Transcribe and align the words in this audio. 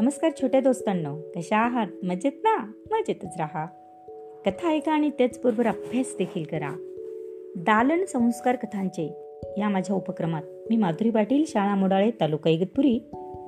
नमस्कार 0.00 0.30
छोट्या 0.42 0.60
दोस्तांनो 0.60 1.16
कशा 1.36 1.56
आहात? 1.56 1.86
मजेत 2.04 2.32
ना? 2.44 2.72
मजेतच 2.90 3.34
राहा. 3.38 3.66
कथा 4.46 4.68
ऐका 4.68 4.92
आणि 4.92 5.10
त्याचबरोबर 5.10 5.66
अभ्यास 5.66 6.14
देखील 6.18 6.44
करा. 6.44 6.70
दालन 7.56 8.04
संस्कार 8.04 8.56
कथांचे 8.56 9.14
या 9.58 9.68
माझ्या 9.68 9.96
उपक्रमात 9.96 10.42
मी 10.70 10.76
माधुरी 10.76 11.10
पाटील 11.10 11.44
शाळा 11.46 11.74
मोडाळे 11.74 12.10
तालुका 12.10 12.50
इगतपुरी 12.50 13.00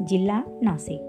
जिल्हा 0.06 0.42
नाशिक. 0.62 1.00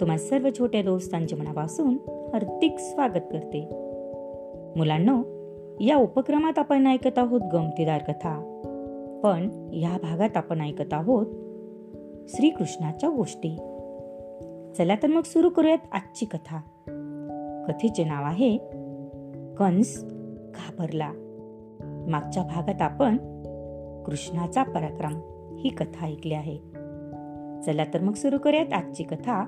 तुम्हा 0.00 0.18
सर्व 0.18 0.48
छोट्या 0.58 0.82
दोस्तांच्या 0.82 1.38
मनापासून 1.38 1.94
हार्दिक 2.32 2.78
स्वागत 2.78 3.28
करते. 3.32 3.68
मुलांनो 4.76 5.22
या 5.80 5.96
उपक्रमात 5.96 6.58
आपण 6.58 6.86
ऐकत 6.86 7.18
आहोत 7.18 7.40
गमतीदार 7.52 7.98
कथा. 7.98 8.60
पण 9.22 9.68
या 9.72 9.98
भागात 10.02 10.36
आपण 10.36 10.60
ऐकत 10.60 10.92
आहोत 10.92 11.26
श्रीकृष्णाच्या 12.28 13.10
गोष्टी. 13.10 13.69
चला 14.76 14.94
तर 15.02 15.06
मग 15.06 15.22
सुरू 15.22 15.48
करूयात 15.48 15.78
आजची 15.92 16.26
कथा. 16.26 16.60
कथेचे 17.68 18.04
नाव 18.04 18.24
आहे 18.24 18.56
कंस 19.54 20.04
घाबरला. 20.54 21.12
मागच्या 22.08 22.42
भागात 22.42 22.82
आपण 22.82 23.16
कृष्णाचा 24.02 24.62
पराक्रम 24.62 25.20
ही 25.58 25.68
कथा 25.68 26.06
ऐकली 26.06 26.34
आहे. 26.34 26.56
चला 27.66 27.84
तर 27.94 28.00
मग 28.00 28.12
सुरू 28.12 28.38
करूयात 28.38 28.72
आजची 28.72 29.02
कथा 29.02 29.44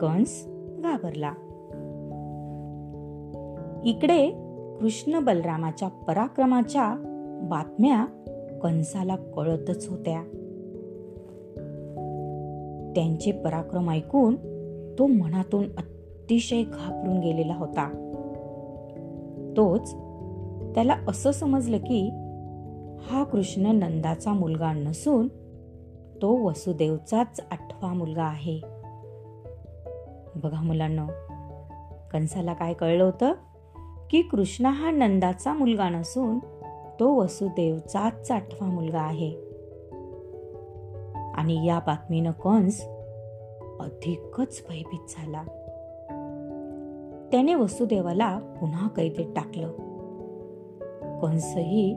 कंस 0.00 0.46
घाबरला. 0.78 1.32
इकडे 3.84 4.30
कृष्ण 4.80 5.24
बलरामाच्या 5.24 5.88
पराक्रमाच्या 5.88 6.94
बातम्या 7.50 8.06
कंसाला 8.62 9.16
कळतच 9.16 9.88
होत्या. 9.88 10.22
त्यांचे 12.94 13.32
पराक्रम 13.32 13.90
ऐकून 13.90 14.53
तो 14.98 15.06
मनातून 15.06 15.64
अतिशय 15.78 16.62
घाबरून 16.62 17.20
गेलेला 17.20 17.54
होता. 17.54 17.88
तोच 19.56 19.94
त्याला 20.74 20.96
असं 21.08 21.32
समजलं 21.32 21.78
की 21.78 22.08
हा 23.02 23.24
कृष्ण 23.24 23.66
नंदाचा 23.66 24.32
मुलगा 24.32 24.72
नसून 24.72 25.28
तो 26.22 26.46
वसुदेवचाच 26.46 27.40
आठवा 27.50 27.92
मुलगा 27.92 28.24
आहे. 28.24 28.60
बघा 30.36 30.62
मुलांना 30.62 31.06
कंसाला 32.12 32.54
काय 32.54 32.72
कळलं 32.72 33.04
होतं? 33.04 33.32
की 34.10 34.22
कृष्ण 34.22 34.66
हा 34.66 34.90
नंदाचा 34.90 35.52
मुलगा 35.52 35.88
नसून 35.88 36.38
तो 37.00 37.14
वसुदेवचाच 37.14 38.30
आठवा 38.30 38.68
मुलगा 38.68 39.00
आहे. 39.00 39.30
आणि 41.34 41.66
या 41.66 41.78
बातमीनं 41.78 42.30
कंस 42.30 42.84
अधिकच 43.84 44.64
भयभीत 44.68 45.00
झाला. 45.08 45.42
त्याने 47.32 47.54
वसुदेवाला 47.54 48.38
पुन्हा 48.38 48.88
कैदेत 48.88 49.26
टाकलं. 49.36 49.72
कंसही 51.18 51.94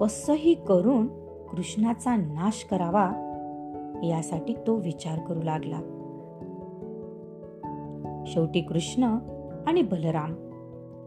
कसही 0.00 0.54
करून 0.54 1.06
कृष्णाचा 1.46 2.16
नाश 2.16 2.66
करावा 2.70 3.10
यासाठी 4.04 4.54
तो 4.66 4.74
विचार 4.74 5.18
करू 5.18 5.42
लागला. 5.42 5.80
शेवटी 8.26 8.60
कृष्ण 8.60 9.04
आणि 9.66 9.82
बलराम 9.82 10.34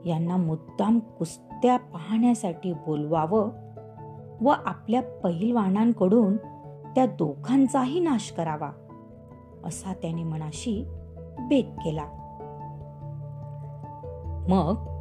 यांना 0.06 0.38
मुद्दाम 0.38 1.00
कुस्त्या 1.00 1.78
पाहण्यासाठी 1.78 2.74
बोलवावं 2.74 3.50
व 4.42 4.50
आपल्या 4.50 5.02
पहिलवानांकडून 5.02 6.38
त्या 6.96 7.06
दोघांचाही 7.06 8.00
नाश 8.00 8.32
करावा. 8.38 8.72
असा 9.66 9.94
त्याने 9.94 10.24
मनाशी 10.24 10.86
बेत 11.40 11.64
केला. 11.64 12.06
मग 14.50 14.94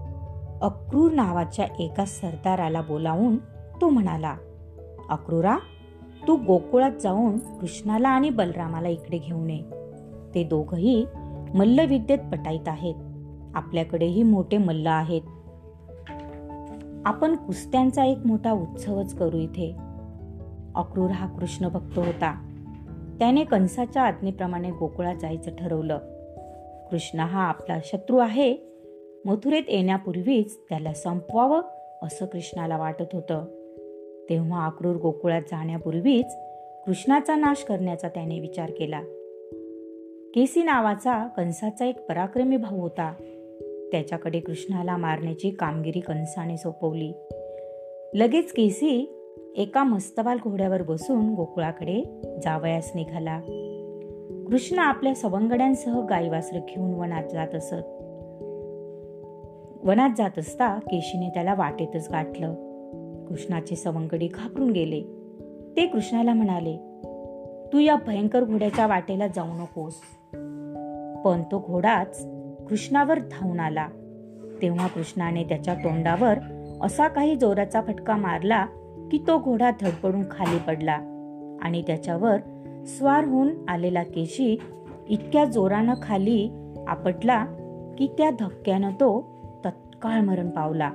अक्रूर 0.62 1.12
नावाच्या 1.12 1.64
एका 1.78 2.04
सरदाराला 2.04 2.80
बोलावून 2.80 3.36
तो 3.80 3.88
म्हणाला 3.88 4.36
अक्रूरा 5.10 5.58
तू 6.28 6.36
गोकुळात 6.36 6.90
जाऊन 7.02 7.38
कृष्णाला 7.38 8.08
आणि 8.08 8.30
बलरामाला 8.30 8.88
इकडे 8.88 9.18
घेऊन 9.18 9.50
ये. 9.50 9.62
ते 10.34 10.44
दोघही 10.44 11.06
मल्लविद्येत 11.54 12.18
पटाईत 12.18 12.68
आहेत. 12.68 12.94
आपल्याकडेही 13.54 14.22
मोठे 14.22 14.58
मल्ल 14.58 14.86
आहेत. 14.86 15.22
आपण 17.04 17.36
कुस्त्यांचा 17.36 18.04
एक 18.04 18.18
मोठा 18.26 18.52
उत्सवच 18.52 19.14
करू 19.14 19.36
इथे. 19.36 19.76
अक्रूर 20.74 21.10
हा 21.10 21.26
कृष्ण 21.26 21.68
भक्त 21.68 21.98
होता. 21.98 22.51
त्याने 23.18 23.44
कंसाच्या 23.44 24.02
आज्ञेप्रमाणे 24.02 24.70
गोकुळात 24.70 25.14
जायचं 25.16 25.56
ठरवलं. 25.56 25.98
कृष्ण 26.90 27.18
हा 27.18 27.44
आपला 27.44 27.78
शत्रू 27.84 28.18
आहे. 28.18 28.56
मथुरेत 29.24 29.62
येण्यापूर्वीच 29.68 30.58
त्याला 30.68 30.92
संपवावं 30.92 31.60
असं 32.02 32.26
कृष्णाला 32.26 32.76
वाटत 32.76 33.06
होतं. 33.12 33.44
तेव्हा 34.30 34.66
अक्रूर 34.66 34.96
गोकुळात 34.96 35.42
जाण्यापूर्वीच 35.42 36.36
कृष्णाचा 36.86 37.36
नाश 37.36 37.64
करण्याचा 37.64 38.08
त्याने 38.08 38.40
विचार 38.40 38.70
केला. 38.70 39.00
केसी 40.34 40.62
नावाचा 40.62 41.26
कंसाचा 41.26 41.84
एक 41.84 42.06
पराक्रमी 42.06 42.56
भाऊ 42.56 42.80
होता. 42.80 43.14
त्याच्याकडे 43.92 44.40
कृष्णाला 44.40 44.96
मारण्याची 44.96 45.50
कामगिरी 45.50 46.00
कंसाने 46.00 46.56
सोपवली. 46.56 47.12
लगेच 48.14 48.52
केसी 48.52 49.21
एका 49.56 49.84
मस्तवाल 49.84 50.38
घोड्यावर 50.42 50.82
बसून 50.82 51.34
गोकुळाकडे 51.34 52.02
जावयास 52.44 52.92
निघाला. 52.94 53.40
कृष्ण 54.46 54.78
आपल्या 54.78 55.14
सवंगड्यांसह 55.14 56.06
गायवासर 56.06 56.58
घेऊन 56.58 56.94
वनात 56.94 57.22
जात 57.32 57.54
असत. 57.54 57.74
वनात 59.86 60.10
जात 60.18 60.38
असता 60.38 60.78
केशीने 60.78 61.28
त्याला 61.28 61.54
वाटेतच 61.54 62.08
गाठलं. 62.10 62.54
कृष्णाचे 63.28 63.76
सवंगडी 63.76 64.26
घाबरून 64.26 64.70
गेले. 64.70 65.02
ते 65.76 65.86
कृष्णाला 65.86 66.34
म्हणाले 66.34 66.76
तू 67.72 67.78
या 67.78 67.96
भयंकर 68.06 68.44
घोड्याच्या 68.44 68.86
वाटेला 68.86 69.26
जाऊ 69.26 69.46
नकोस. 69.46 69.94
पण 71.24 71.42
तो 71.42 71.64
घोडाच 71.66 72.26
कृष्णावर 72.69 73.19
धावून 73.19 73.60
आला. 73.60 73.88
तेव्हा 74.62 74.86
कृष्णाने 74.86 75.44
त्याच्या 75.44 75.74
तोंडावर 75.74 76.38
असा 76.82 77.08
काही 77.08 77.36
जोराचा 77.36 77.80
फटका 77.80 78.16
मारला 78.16 78.66
की 79.12 79.18
तो 79.18 79.38
घोडा 79.38 79.70
धडपडून 79.80 80.24
खाली 80.30 80.58
पडला 80.58 80.98
आणि 81.62 81.82
त्याच्यावर 81.82 82.36
स्वार 82.86 83.24
होऊन 83.24 83.48
आलेला 83.68 84.02
केशी 84.02 84.58
इतक्या 85.08 85.44
जोरानं 85.44 85.94
खाली 86.02 86.48
आपटला 86.88 87.44
की 87.98 88.06
त्या 88.18 88.30
धक्क्यानं 88.30 88.90
तो 88.90 89.20
तत्काळ 89.64 90.20
मरण 90.20 90.50
पावला. 90.50 90.90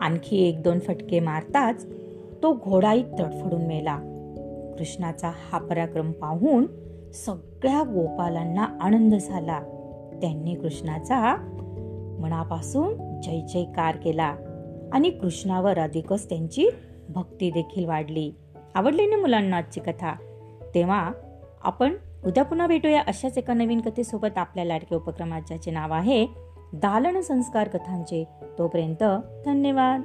आणखी 0.00 0.48
एक 0.48 0.62
दोन 0.62 0.78
फटके 0.78 1.20
मारताच 1.20 1.86
तो 2.42 2.52
घोडाही 2.64 3.02
तडफडून 3.02 3.66
मेला. 3.66 3.96
कृष्णाचा 4.78 5.32
हा 5.52 5.58
पराक्रम 5.58 6.12
पाहून 6.12 6.66
सगळ्या 7.12 7.82
गोपालांना 7.82 8.64
आनंद 8.80 9.14
झाला. 9.14 9.60
त्यांनी 10.22 10.54
कृष्णाचा 10.54 11.36
मनापासून 12.20 13.20
जय 13.20 13.40
जयकार 13.40 13.96
केला. 13.96 14.34
आणि 14.92 15.10
कृष्णावर 15.10 15.78
अधिकच 15.78 16.28
त्यांची 16.28 16.68
भक्ती 17.08 17.50
देखील 17.50 17.84
वाढली. 17.84 18.32
आवडली 18.74 19.06
ना 19.06 19.16
मुलांना 19.16 19.56
आजची 19.56 19.80
कथा? 19.80 20.14
तेव्हा 20.74 21.12
आपण 21.64 21.94
उद्या 22.26 22.44
पुन्हा 22.44 22.66
भेटूया 22.66 23.02
अशाच 23.06 23.38
एका 23.38 23.54
नवीन 23.54 23.80
कथेसोबत 23.80 24.38
आपल्या 24.38 24.64
लाडक्या 24.64 24.98
उपक्रमाच्याचे 24.98 25.70
नाव 25.70 25.92
आहे 25.92 26.26
दालन 26.72 27.20
संस्कार 27.20 27.68
कथांचे. 27.68 28.24
तोपर्यंत 28.58 29.04
धन्यवाद. 29.44 30.02